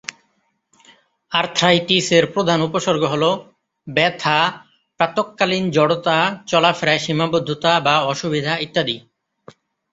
আর্থ্রাইটিস-এর 1.31 2.25
প্রধান 2.33 2.59
উপসর্গ 2.61 3.03
হলো 3.05 3.29
ব্যথা, 3.87 4.39
প্রাতঃকালীন 4.99 5.65
জড়তা, 5.71 6.17
চলাফেরায় 6.47 7.03
সীমাবদ্ধতা 7.05 7.71
বা 7.79 7.95
অসুবিধা 8.03 8.53
ইত্যাদি। 8.57 8.95